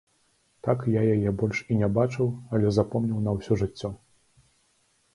[0.67, 3.97] Так я яе больш і не бачыў, але запомніў на ўсё жыццё.